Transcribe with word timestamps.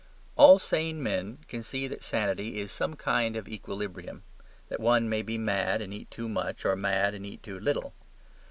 All 0.35 0.57
sane 0.57 1.03
men 1.03 1.37
can 1.47 1.61
see 1.61 1.87
that 1.87 2.03
sanity 2.03 2.59
is 2.59 2.71
some 2.71 2.95
kind 2.95 3.35
of 3.35 3.47
equilibrium; 3.47 4.23
that 4.67 4.79
one 4.79 5.07
may 5.07 5.21
be 5.21 5.37
mad 5.37 5.79
and 5.79 5.93
eat 5.93 6.09
too 6.09 6.27
much, 6.27 6.65
or 6.65 6.75
mad 6.75 7.13
and 7.13 7.23
eat 7.23 7.43
too 7.43 7.59
little. 7.59 7.93